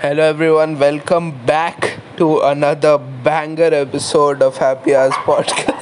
[0.00, 0.78] Hello, everyone.
[0.78, 5.74] Welcome back to another banger episode of Happy Hours Podcast.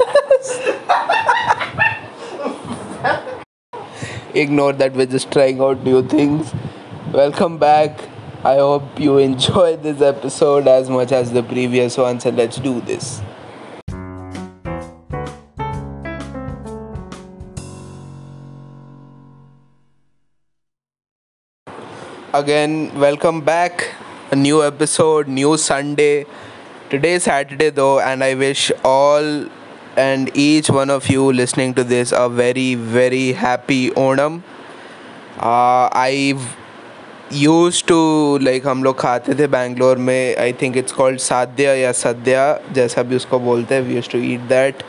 [4.34, 6.50] Ignore that, we're just trying out new things.
[7.12, 8.08] Welcome back.
[8.42, 12.80] I hope you enjoyed this episode as much as the previous ones, and let's do
[12.80, 13.21] this.
[22.33, 23.95] Again, welcome back
[24.32, 26.26] A new episode, new Sunday.
[26.90, 29.45] Today is Saturday though, and I wish all
[29.95, 34.41] and each one of you listening to this a very, very happy Onam.
[35.38, 36.55] Uh, I've
[37.30, 41.91] used to like हम लोग खाते थे बैंगलोर में I think it's called sadya या
[41.91, 44.84] सद्या जैसा भी उसको बोलते हैं we use to eat that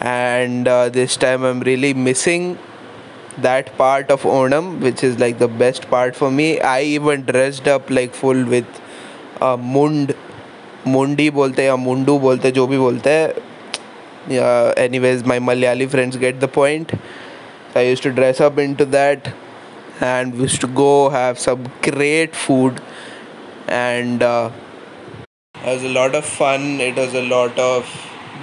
[0.00, 2.58] and uh, this time i'm really missing
[3.41, 6.59] that part of Onam, which is like the best part for me.
[6.59, 8.81] I even dressed up like full with
[9.41, 10.15] uh, mund,
[10.85, 13.41] mundi bolte ya mundu bolte, jo bhi bolte.
[14.27, 16.93] Yeah, anyways, my Malayali friends get the point.
[17.75, 19.33] I used to dress up into that
[20.01, 22.81] and we used to go have some great food
[23.67, 24.49] and uh,
[25.55, 26.79] it was a lot of fun.
[26.81, 27.85] It was a lot of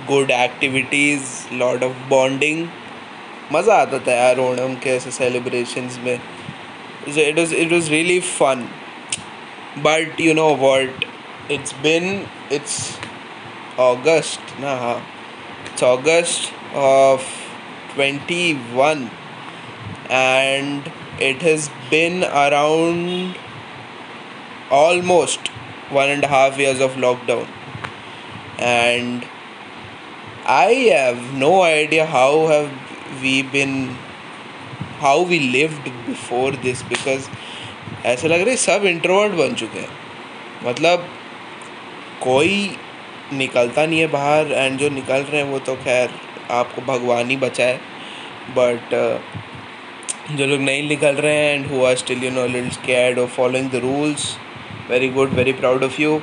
[0.07, 2.71] good activities, lot of bonding.
[3.53, 8.69] मज़ा आता था यार ओणम के ऐसे celebration में। It was it is really fun
[9.85, 11.05] but you know what
[11.53, 12.79] it's been it's
[13.81, 14.97] August ना हाँ।
[15.67, 17.29] It's August of
[17.95, 19.09] twenty one
[20.11, 20.89] and
[21.23, 23.35] it has been around
[24.73, 25.51] almost
[25.93, 27.47] one and half years of lockdown
[28.61, 29.23] and
[30.47, 32.71] I have no idea how have
[33.23, 33.97] we been,
[35.01, 37.29] how we lived before this, because
[38.05, 39.89] ऐसा लग रहा है सब introvert बन चुके हैं।
[40.67, 41.09] मतलब
[42.23, 42.77] कोई
[43.33, 46.11] निकलता नहीं है बाहर एंड जो निकल रहे हैं वो तो खैर
[46.51, 47.79] आपको भगवान ही बचाए
[48.59, 48.95] बट
[50.31, 53.31] जो लोग नहीं निकल रहे हैं and who are still you know little scared of
[53.31, 54.37] following the rules
[54.91, 56.19] very good very proud of you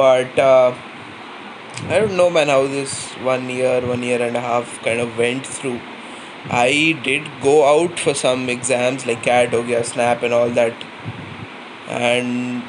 [0.00, 0.40] but
[1.82, 2.92] i don't know man how this
[3.28, 5.80] one year one year and a half kind of went through.
[6.50, 10.84] I did go out for some exams like cat ho gaya snap and all that.
[11.88, 12.62] And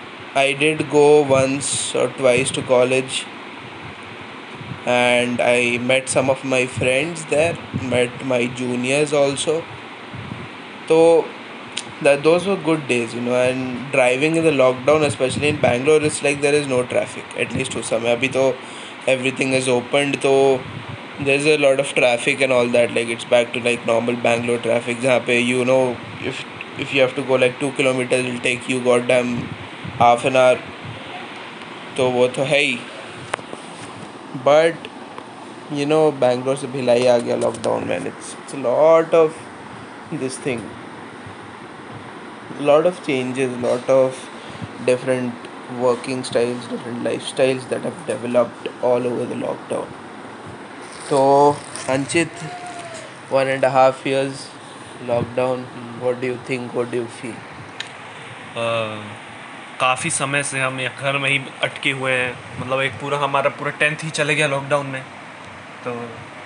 [0.44, 3.26] i did go once or twice to college.
[4.86, 9.64] And i met some of my friends there met my juniors also.
[10.88, 11.26] So
[12.02, 16.02] that those were good days you know and driving in the lockdown especially in bangalore
[16.02, 18.04] it's like there is no traffic at least to some.
[18.04, 18.56] Abhi to
[19.07, 20.35] everything is opened so
[21.29, 24.59] there's a lot of traffic and all that like it's back to like normal bangalore
[24.69, 25.83] traffic jahan pe you know
[26.33, 26.45] if
[26.85, 29.33] if you have to go like 2 kilometers it'll take you goddamn
[30.05, 30.69] half an hour
[31.97, 32.75] तो वो तो है ही
[34.45, 34.87] but
[35.79, 39.41] you no Bangalore से भिलाई आ गया lockdown man it's it's lot of
[40.21, 40.61] this thing
[42.69, 44.17] lot of changes lot of
[44.87, 49.88] different Working styles different life styles that have developed all over the lockdown
[51.10, 51.20] तो
[51.90, 52.32] Anchit
[53.32, 54.48] one and half years
[55.04, 55.66] lockdown
[56.02, 57.36] what do you think what do you feel
[59.80, 63.50] काफ़ी समय से हम एक घर में ही अटके हुए हैं। मतलब एक पूरा हमारा
[63.50, 65.02] पूरा टेंथ ही चले गया लॉकडाउन में।
[65.86, 65.92] तो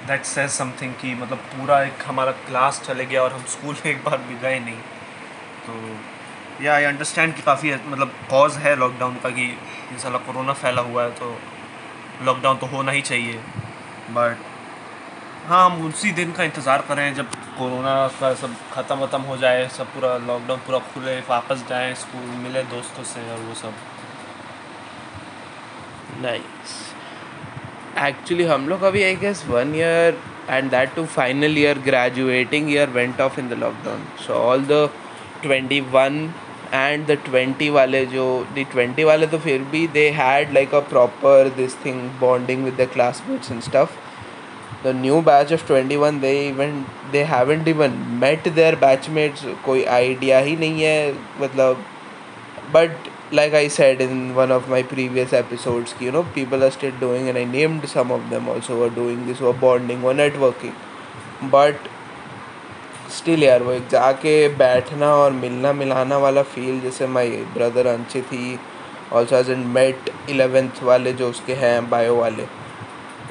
[0.08, 3.92] दैट सेज समथिंग कि मतलब पूरा एक हमारा क्लास चले गया और हम स्कूल में
[3.92, 4.80] एक बार भी गए नहीं।
[5.68, 5.74] तो
[6.64, 9.46] या आई अंडरस्टैंड कि काफ़ी मतलब कॉज है लॉकडाउन का कि
[9.92, 11.38] इंशाला कोरोना फैला हुआ है तो
[12.26, 13.40] लॉकडाउन तो होना ही चाहिए
[14.18, 14.38] बट
[15.48, 19.22] हाँ हम उसी दिन का इंतज़ार कर रहे हैं जब कोरोना का सब ख़त्म वत्म
[19.22, 23.54] हो जाए, सब पूरा लॉकडाउन पूरा खुले, वापस जाएँ स्कूल मिले दोस्तों से और वो
[23.64, 23.74] सब
[26.24, 26.72] Nice.
[28.06, 30.14] एक्चुअली हम लोग अभी, I guess, one year
[30.50, 34.02] and that too final year graduating year went off in the lockdown.
[34.26, 34.82] So, all the
[35.44, 36.34] 21
[36.74, 38.26] and the twenty वाले जो
[38.56, 42.82] दी ट्वेंटी वाले तो फिर भी they had like a proper this thing bonding with
[42.82, 43.98] the classmates and stuff
[44.84, 49.84] the new batch of twenty one they even they haven't even met their batchmates कोई
[49.94, 51.84] idea ही नहीं है मतलब
[52.74, 56.70] but like I said in one of my previous episodes की you know people are
[56.70, 60.16] still doing and I named some of them also are doing this were bonding और
[60.16, 61.88] networking but
[63.18, 68.34] still यार, वो एक जाके बैठना और मिलना मिलाना वाला फील जैसे my brother Anchit
[68.34, 68.58] he
[69.14, 72.44] also age and met eleventh वाले जो उसके हैं बायो वाले।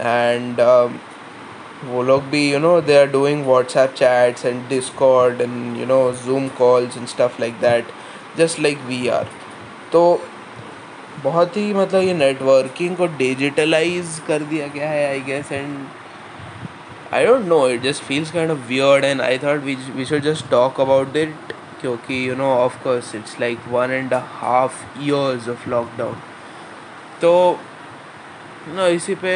[0.00, 0.60] एंड
[1.84, 6.00] वो लोग भी you know they are doing WhatsApp chats and Discord and you know
[6.24, 7.92] Zoom calls and stuff like that
[8.38, 9.28] just like we are
[9.92, 10.02] तो
[11.24, 15.78] बहुत ही मतलब ये नेटवर्किंग को डिजिटलाइज कर दिया गया है I guess and
[17.13, 20.21] I don't know it just feels kind of weird and I thought we we should
[20.23, 25.49] just talk about it क्योंकि you know of course it's like one and half years
[25.49, 26.21] of lockdown
[27.21, 27.33] तो
[28.75, 29.35] no इसी पे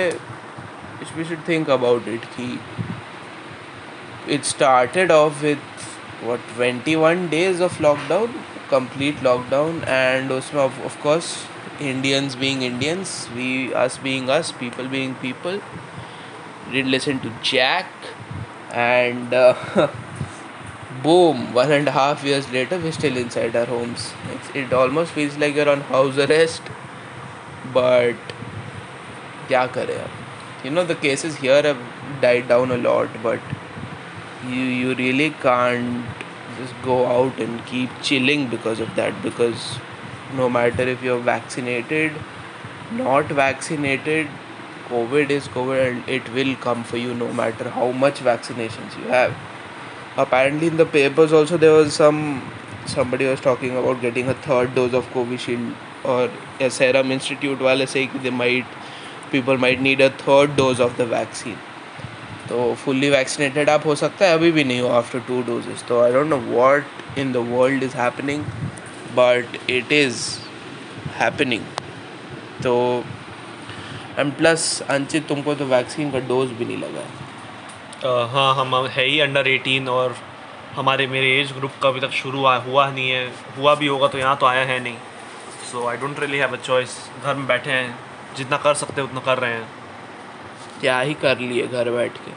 [1.16, 2.58] we should think about it कि
[4.28, 5.60] it started off with
[6.22, 8.34] what 21 days of lockdown
[8.70, 11.46] complete lockdown and also of, of course
[11.80, 15.62] indians being indians we us being us people being people
[16.73, 17.87] didn't listen to jack
[18.73, 19.55] and uh,
[21.03, 24.13] boom one and a half years later we're still inside our homes.
[24.31, 26.63] It's, it almost feels like you're on house arrest
[27.73, 28.17] but
[29.49, 30.09] kya kare
[30.65, 31.81] you know the cases here have
[32.21, 33.41] died down a lot but
[34.49, 36.05] you you really can't
[36.59, 39.67] just go out and keep chilling because of that because
[40.37, 42.13] no matter if you're vaccinated
[43.01, 44.29] not vaccinated
[44.89, 49.09] covid is covid and it will come for you no matter how much vaccinations you
[49.09, 49.35] have
[50.17, 52.21] apparently in the papers also there was some
[52.87, 55.75] somebody was talking about getting a third dose of covishield
[56.05, 56.31] or
[56.61, 58.67] a serum institute while say they might
[59.31, 61.61] people might need a third dose of the vaccine
[62.49, 66.01] तो fully vaccinated आप हो सकता है अभी भी नहीं हो after two doses तो
[66.03, 68.45] I don't know what in the world is happening
[69.17, 70.19] but it is
[71.19, 71.63] happening
[72.63, 72.73] तो
[74.19, 79.05] एंड प्लस अंचित तुमको तो वैक्सीन का डोज भी नहीं लगा है। हाँ हम है
[79.05, 80.15] ही अंडर एटीन और
[80.77, 83.27] हमारे मेरे एज ग्रुप का अभी तक शुरू हुआ नहीं है।
[83.59, 84.97] हुआ भी होगा तो यहाँ तो आया है नहीं।
[85.73, 87.99] So I don't really have a choice घर में बैठे हैं।
[88.37, 89.69] जितना कर सकते हैं उतना कर रहे हैं।
[90.81, 92.33] क्या ही कर लिए घर बैठ के?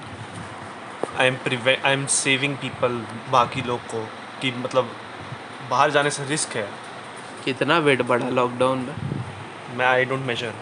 [1.20, 3.02] आई एम प्रिवे आई एम सेविंग पीपल
[3.32, 4.08] बाकी लोग को।
[4.42, 4.90] कि मतलब
[5.70, 6.68] बाहर जाने से रिस्क है।
[7.46, 8.96] कितना वेट बढ़ा लॉकडाउन में?
[9.78, 10.54] मैं I don't measure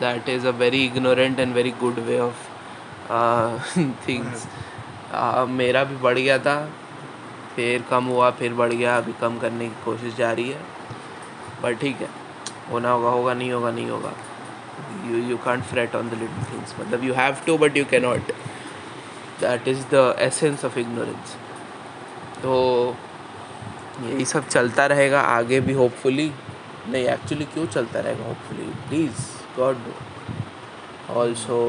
[0.00, 2.46] that is a very ignorant and very good way of
[4.08, 4.46] things
[5.50, 6.56] मेरा भी बढ़ गया था,
[7.56, 10.60] फिर कम हुआ, फिर बढ़ गया, अभी कम करने की कोशिश जारी है।
[11.62, 12.08] पर ठीक है,
[12.70, 14.12] होना होगा होगा, नहीं होगा नहीं होगा।
[15.06, 18.30] You you can't fret on the little things मतलब you have to but you cannot
[19.40, 21.34] that is the essence of ignorance
[22.42, 22.54] तो
[24.02, 26.30] यही सब चलता रहेगा, आगे भी होपफुली
[26.88, 29.76] नहीं एक्चुअली क्यों चलता रहेगा hopefully please god
[31.16, 31.60] also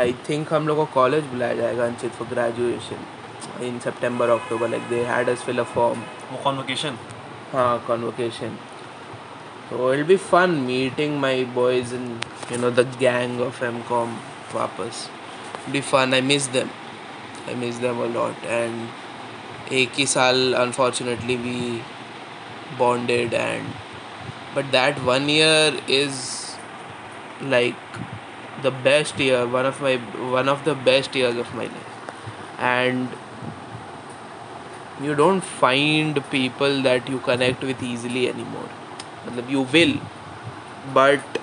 [0.00, 4.88] I think हम लोग को कॉलेज बुलाया जाएगा Anchit for graduation in September October like
[4.88, 6.02] they had us fill a form
[6.44, 6.98] convocation
[7.52, 8.56] हाँ कॉन्वोकेशन
[9.70, 12.08] तो it be fun meeting my boys in
[12.52, 14.16] you know the gang of M com
[14.54, 15.08] वापस.
[15.70, 16.68] Be fun I miss them
[17.48, 21.80] I miss them a lot and एक ही साल unfortunately we
[22.78, 23.68] bonded and
[24.56, 26.41] but that one year is
[27.41, 27.99] like
[28.63, 29.95] the best year one of my
[30.35, 31.95] one of the best years of my life
[32.59, 33.09] and
[35.01, 38.69] you don't find people that you connect with easily anymore
[39.27, 39.97] मतलब you will
[40.93, 41.37] but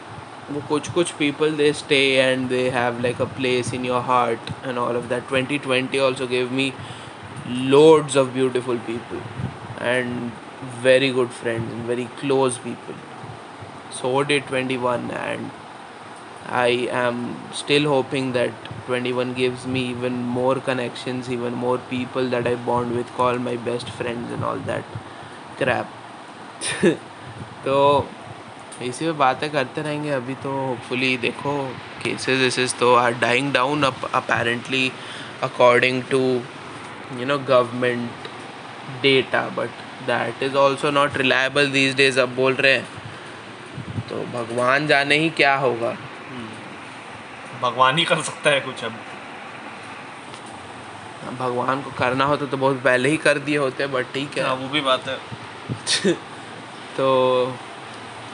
[0.50, 4.50] वो कुछ कुछ people they stay and they have like a place in your heart
[4.66, 6.72] and all of that twenty twenty also give me
[7.46, 9.20] loads of beautiful people
[9.78, 10.32] and
[10.80, 12.94] very good friends and very close people
[13.90, 15.50] so did 21 and
[16.48, 17.20] i am
[17.52, 18.52] still hoping that
[18.86, 23.56] 21 gives me even more connections even more people that i bond with call my
[23.56, 24.84] best friends and all that
[25.58, 25.86] crap
[27.64, 27.74] तो
[28.82, 31.52] इसी में बातें करते रहेंगे अभी तो hopefully देखो
[32.02, 34.90] cases वेसेस तो are dying down apparently
[35.42, 36.20] according to
[37.18, 38.10] you know government
[39.02, 42.86] data but that is also not reliable these days अब बोल रहे हैं
[44.10, 45.96] तो भगवान जाने ही क्या होगा
[47.61, 48.93] भगवान ही कर सकता है कुछ अब।
[51.39, 54.43] भगवान को करना होता तो, तो बहुत पहले ही कर दिए होते बट ठीक है।
[54.43, 56.13] हाँ, वो भी बात है।
[56.97, 57.07] तो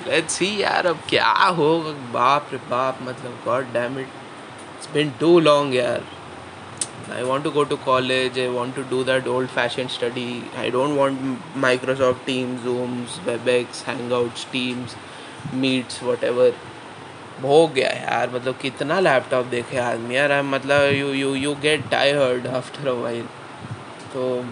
[0.08, 5.12] लेट्स सी यार अब क्या होगा। बाप रे बाप मतलब god damn it it's been
[5.20, 6.04] too long यार।
[7.14, 10.72] I want to go to college I want to do that old fashion study I
[10.72, 14.96] don't want Microsoft Teams Zooms WebEx Hangouts Teams
[15.54, 16.54] Meets whatever
[17.44, 22.48] हो गया यार मतलब कितना laptop देखे आदमी यार मतलब you you you get tired
[22.48, 23.12] after a
[24.14, 24.44] तो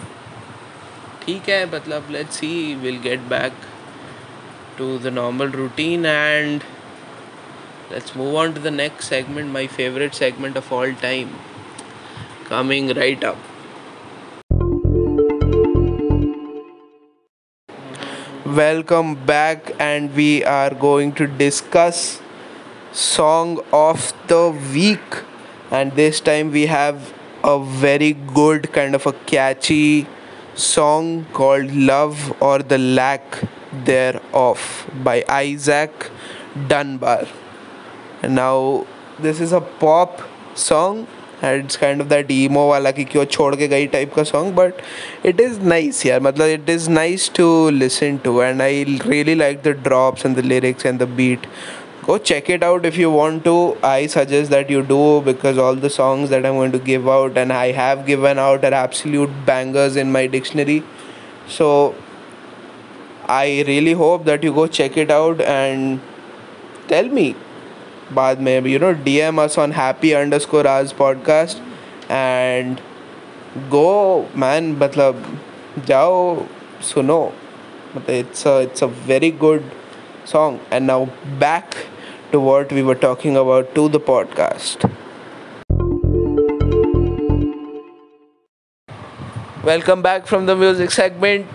[1.26, 3.52] ठीक है मतलब let's see will get back
[4.78, 6.62] to the normal routine and
[7.92, 11.30] let's move on to the next segment my favourite segment of all time
[12.50, 13.38] coming right up
[18.48, 22.04] welcome back and we are going to discuss
[22.93, 25.23] song of the week
[25.71, 27.13] and this time we have
[27.43, 30.07] a very good kind of a catchy
[30.55, 33.43] song called love or the lack
[33.85, 36.09] thereof by isaac
[36.67, 37.27] dunbar
[38.23, 38.85] and now
[39.19, 40.21] this is a pop
[40.55, 41.07] song
[41.41, 44.53] and it's kind of that emo वाला कि क्यों छोड़ के गई type का song
[44.55, 44.81] but
[45.25, 49.61] it is nice यार मतलब it is nice to listen to and I really like
[49.63, 51.47] the drops and the lyrics and the beat
[52.05, 55.75] go check it out if you want to i suggest that you do because all
[55.75, 59.35] the songs that i'm going to give out and i have given out are absolute
[59.49, 60.77] bangers in my dictionary
[61.47, 61.67] so
[63.27, 66.01] i really hope that you go check it out and
[66.87, 67.29] tell me
[68.13, 71.57] बाद में you know D M us on happy underscore आज podcast
[72.11, 72.77] and
[73.71, 73.91] go
[74.43, 75.23] man मतलब
[75.87, 76.15] जाओ
[76.91, 77.21] सुनो
[77.95, 79.69] मतलब it's it's a very good
[80.29, 81.05] song and now
[81.39, 81.75] back
[82.34, 84.84] to what we were talking about to the podcast.
[89.62, 91.46] Welcome back from the music segment.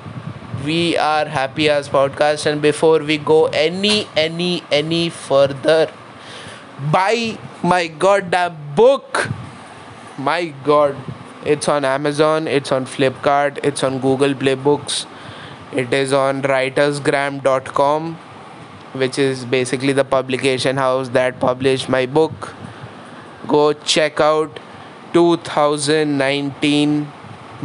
[0.66, 5.92] We are happy as podcast and before we go any any any further
[6.96, 7.38] buy
[7.74, 9.28] my goddamn book.
[10.30, 10.40] My
[10.72, 10.96] god
[11.52, 15.06] it's on amazon it's on flipkart it's on google play books
[15.84, 18.10] it is on writersgram.com
[18.93, 22.53] which is basically the publication house that published my book
[23.47, 24.61] go check out
[25.15, 27.07] 2019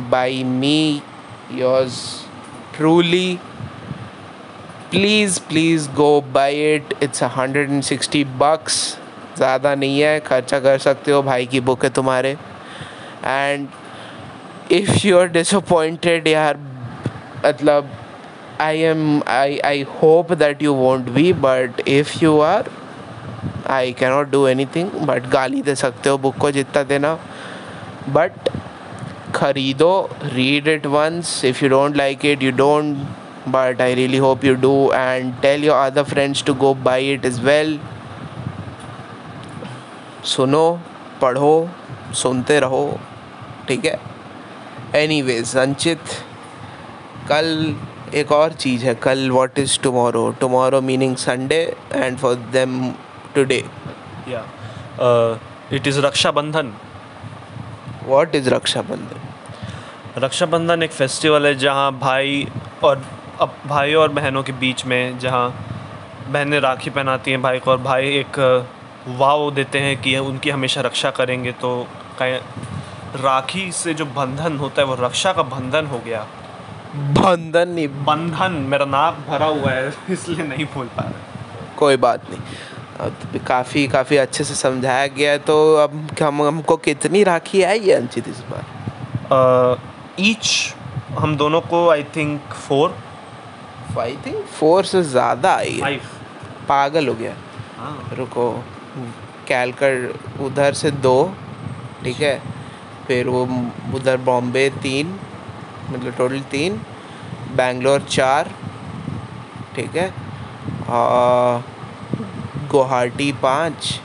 [0.09, 1.01] by me
[1.51, 2.25] yours
[2.73, 3.39] truly
[4.91, 8.81] please please go buy it it's 160 bucks
[9.37, 12.31] ज़्यादा नहीं है खर्चा कर सकते हो भाई की book है तुम्हारे
[13.25, 13.67] and
[14.71, 16.57] if you are disappointed यार
[17.45, 17.89] मतलब
[18.60, 22.70] I am I I hope that you won't be but if you are
[23.70, 27.18] I cannot do anything but गाली दे सकते हो बुक को जितना देना।
[28.08, 28.48] बट
[29.34, 32.96] खरीदो read it once if you don't like it you don't
[33.46, 34.90] but I really hope you do.
[34.92, 37.72] And tell your other friends to go buy it as well.
[40.24, 40.80] सुनो,
[41.20, 41.70] पढ़ो,
[42.14, 42.98] सुनते रहो,
[43.68, 43.98] ठीक है?
[44.94, 45.98] एनीवेज संचित
[47.28, 47.74] कल
[48.14, 51.60] एक और चीज़ है कल what is tomorrow tomorrow meaning Sunday
[51.92, 52.90] and for them
[53.34, 53.64] today
[54.28, 54.44] या
[55.72, 56.72] it is Rakshabandhan
[58.06, 59.20] what is Rakshabandhan
[60.18, 62.46] Rakshabandhan एक फेस्टिवल है जहाँ भाई
[62.84, 63.04] और
[63.40, 65.48] अब भाई और बहनों के बीच में जहाँ
[66.28, 68.38] बहनें राखी पहनाती हैं भाई को और भाई एक
[69.18, 71.86] वाव देते हैं कि उनकी हमेशा रक्षा करेंगे। तो
[73.16, 76.26] राखी से जो बंधन होता है वो रक्षा का बंधन हो गया।
[76.94, 82.30] बंधन नहीं। बंधन मेरा नाक भरा हुआ है इसलिए नहीं बोल पा रहा। कोई बात
[82.30, 82.40] नहीं।
[83.00, 87.80] अब काफ़ी काफ़ी अच्छे से समझाया गया है तो अब हम हमको कितनी राखी आई
[87.80, 88.64] है अंचित इस बार?
[90.20, 90.74] ईच
[91.18, 92.96] हम दोनों को I think four
[94.00, 95.96] I think four से ज़्यादा आई है।
[96.68, 97.34] पागल हो गया।
[97.78, 98.50] हाँ। रुको।
[99.48, 101.18] कैलकट उधर से दो
[102.04, 102.40] ठीक है।
[103.06, 103.42] फिर वो
[103.94, 105.18] उधर बॉम्बे तीन
[105.90, 106.80] मतलब टोटल तीन
[107.56, 108.50] बैंगलोर चार
[109.76, 110.08] ठीक है?
[110.88, 111.64] और
[112.70, 114.00] गुवाहाटी पाँच।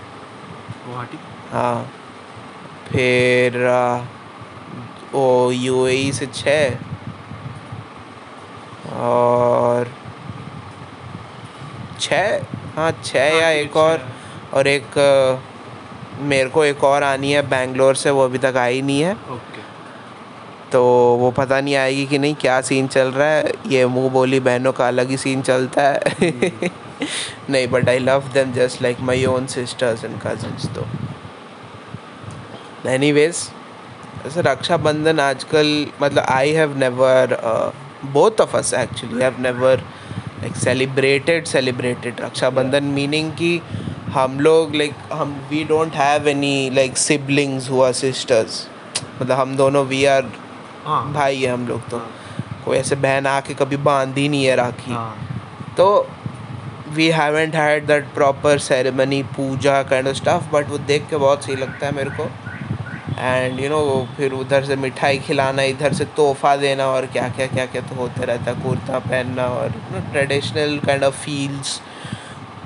[0.86, 1.18] गुवाहाटी?
[1.52, 1.92] हाँ।
[2.88, 3.58] फिर
[5.16, 6.78] ओ वो यूएई से छः।
[9.00, 9.92] और
[12.00, 12.42] छः?
[12.76, 14.08] हाँ छः या एक और
[14.54, 14.98] और एक
[16.20, 19.49] मेरे को एक और आनी है बैंगलोर से वो अभी तक आई नहीं है। ओके।
[20.72, 20.82] तो
[21.20, 24.72] वो पता नहीं आएगी कि नहीं क्या सीन चल रहा है। ये मुँह बोली बहनों
[24.72, 26.00] का अलग ही सीन चलता है।
[27.50, 30.86] नहीं but I love them just like my own sisters and cousins तो।
[32.90, 33.36] एनी वेज
[34.28, 35.68] ऐसे रक्षाबंधन आजकल
[36.02, 37.38] मतलब I have never
[38.06, 39.84] both of us actually have never
[40.42, 42.84] like celebrated celebrated Rakshabandhan.
[42.84, 43.62] Meaning कि
[44.14, 48.68] हम लोग लाइक हम we don't have any like siblings हुआ sisters
[49.22, 50.32] मतलब हम दोनों वी आर
[50.86, 54.56] हाँ। भाई है हम लोग तो। हाँ। कोई ऐसे बहन आके कभी बांधी नहीं है
[54.56, 55.16] राखी। हाँ।
[55.78, 56.08] तो
[56.90, 61.44] we haven't had that proper ceremony puja kind of stuff but वो देख के बहुत
[61.46, 62.30] सही लगता है मेरे को।
[63.20, 67.48] एंड यू नो फिर उधर से मिठाई खिलाना इधर से तोहफा देना और क्या क्या
[67.48, 69.74] क्या क्या तो होते रहता है कुर्ता पहनना और
[70.12, 71.80] traditional kind of feels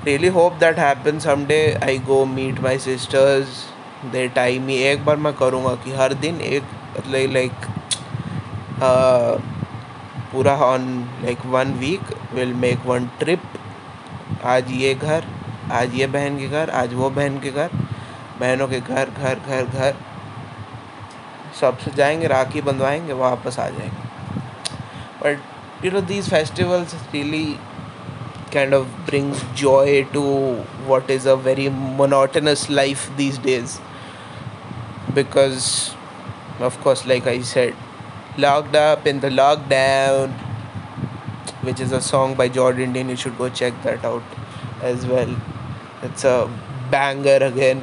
[0.06, 3.64] really hope that happen someday I go meet my sisters
[4.12, 6.62] they time ही एक बार मैं करूँगा कि हर दिन एक
[6.98, 7.66] मतलब लाइक
[10.32, 12.00] पूरा on like one week
[12.32, 13.42] will make one trip
[14.44, 15.24] आज ये घर,
[15.72, 17.70] आज ये बहन के घर, आज वो बहन के घर.
[18.40, 19.94] बहनों के घर घर घर घर.
[21.60, 24.02] सबसे जाएँगे, राखी बंधवाएँगे, वापस आ जाएँगे.
[25.22, 27.58] But you know these festivals really
[28.54, 30.20] of brings joy to
[30.86, 33.80] what is a very monotonous life these days.
[35.12, 35.90] Because,
[36.60, 37.74] of course, like i said
[38.38, 40.32] locked up in the lockdown
[41.62, 44.22] which is a song by Jordan you should go check that out
[44.82, 45.36] as well
[46.02, 46.50] it's a
[46.90, 47.80] banger again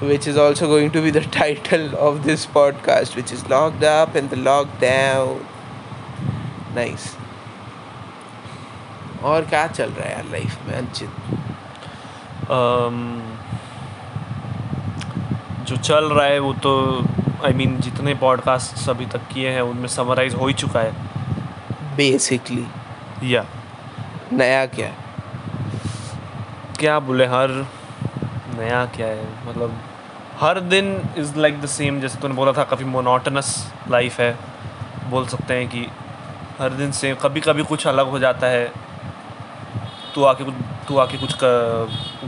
[0.00, 4.16] which is also going to be the title of this podcast which is locked up
[4.16, 5.44] in the lockdown
[6.74, 7.16] nice
[9.24, 11.10] और क्या चल रहा है यार life में Anchit
[12.48, 12.96] um,
[15.66, 16.74] जो चल रहा है वो तो
[17.44, 20.80] आई I मीन mean, जितने पॉडकास्ट अभी तक किए हैं उनमें समराइज हो ही चुका
[20.80, 20.92] है।
[21.96, 22.66] बेसिकली
[23.22, 24.32] या yeah.
[24.32, 24.86] नया क्या?
[24.86, 24.94] है
[26.78, 27.66] क्या बोले हर
[28.58, 29.48] नया क्या है?
[29.48, 29.78] मतलब
[30.40, 34.38] हर दिन इज़ लाइक द सेम जैसे तूने बोला था काफ़ी मोनोटनस लाइफ है।
[35.10, 35.86] बोल सकते हैं कि
[36.60, 38.72] हर दिन से कभी कभी कुछ अलग हो जाता है।
[40.14, 40.54] तू आके कुछ
[40.88, 41.36] तू आके कुछ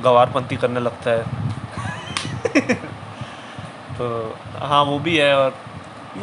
[0.02, 1.24] गवारपंती करने लगता है।
[3.98, 5.54] तो हाँ वो भी है और,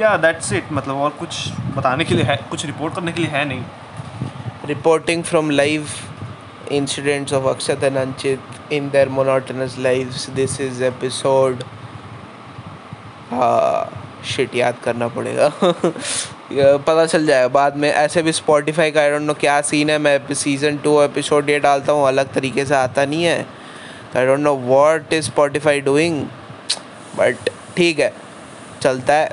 [0.01, 3.31] या दैट्स इट मतलब और कुछ बताने के लिए है, कुछ रिपोर्ट करने के लिए
[3.31, 3.63] है नहीं
[4.65, 5.87] reporting from live
[6.71, 10.27] incidents of Akshat and Anchit in their monotonous lives.
[10.39, 11.63] This is episode.
[14.25, 15.47] Shit याद करना पड़ेगा
[16.87, 19.97] पता चल जाएगा बाद में ऐसे भी स्पॉटिफाई का आई डोंट नो क्या सीन है,
[19.97, 23.45] मैं सीज़न टू एपिसोड ये डालता हूँ, अलग तरीके से आता नहीं है
[24.17, 26.21] I don't know what is Spotify doing
[27.17, 28.11] but ठीक है,
[28.81, 29.29] चलता है।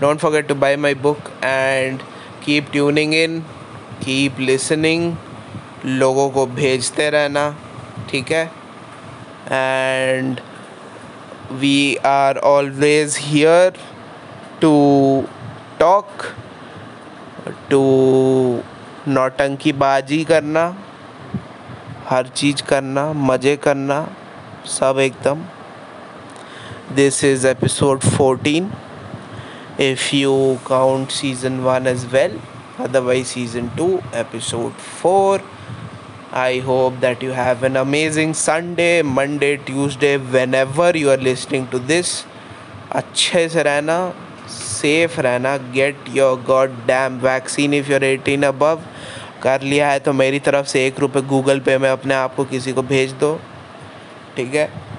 [0.00, 2.00] Don't forget to buy my book and
[2.44, 3.38] keep tuning in
[4.04, 5.14] keep listening
[5.84, 7.44] लोगों को भेजते रहना,
[8.10, 8.44] ठीक है?
[9.52, 10.40] And
[11.60, 13.78] we are always here
[14.60, 14.74] to
[15.80, 16.22] talk
[17.70, 17.82] to
[19.08, 20.64] नौटंकी बाजी करना,
[22.08, 24.06] हर चीज़ करना, मज़े करना,
[24.70, 25.44] सब एकदम।
[26.90, 28.70] This is episode 14
[29.78, 32.32] if you count season 1 as well
[32.78, 35.40] otherwise season 2 episode 4
[36.32, 41.78] I hope that you have an amazing Sunday, Monday, Tuesday, whenever you are listening to
[41.78, 42.24] this.
[42.92, 43.96] अच्छे से रहना
[44.50, 48.80] सेफ़ रहना get your god damn vaccine if you're eighteen above
[49.42, 52.44] कर लिया है तो मेरी तरफ़ से एक रुपये गूगल पे में अपने आप को
[52.54, 53.34] किसी को भेज दो
[54.36, 54.91] ठीक है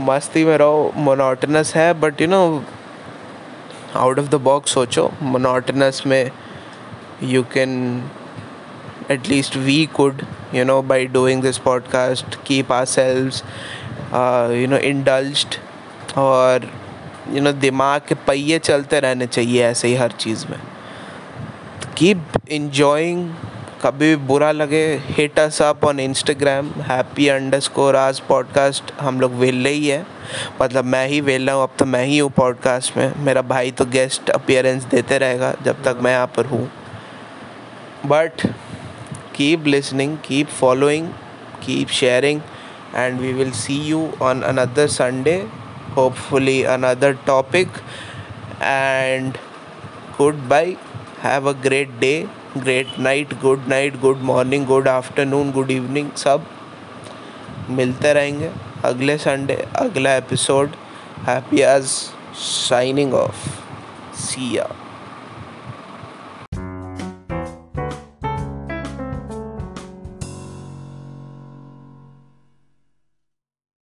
[0.00, 2.64] मस्ती में रहो मोनोटनस है but you know
[3.96, 6.30] out of the box सोचो मोनोटनस में
[7.22, 8.02] you can
[9.10, 13.42] at least we could you know by doing this podcast keep ourselves
[14.12, 15.46] uh, you know
[16.18, 16.70] और
[17.30, 20.58] यू नो दिमाग के पहिए चलते रहने चाहिए ऐसे ही हर चीज़ में।
[21.96, 23.34] कीप इंजॉइंग
[23.82, 27.26] कभी भी बुरा लगे hit us up on Instagram happy
[27.60, 30.06] underscore आज पॉडकास्ट हम लोग वेल रहे ही है।
[30.62, 33.70] मतलब मैं ही वेल रहा हूँ, अब तो मैं ही हूँ पॉडकास्ट में। मेरा भाई
[33.70, 36.64] तो गेस्ट अपियरेंस देते रहेगा जब तक मैं यहाँ पर हूँ।
[38.06, 38.46] But
[39.36, 41.08] keep listening keep following
[41.66, 42.40] keep sharing
[42.94, 45.36] and we will see you on another Sunday
[45.96, 47.68] hopefully another topic
[48.62, 49.32] and
[50.18, 50.76] good bye
[51.22, 52.12] have a great day
[52.60, 56.44] great night good night good morning good afternoon good evening सब
[57.70, 58.50] मिलते रहेंगे
[58.84, 60.68] अगले Sunday अगला episode
[61.26, 61.86] happy आज
[62.40, 63.48] signing off
[64.16, 64.66] Siya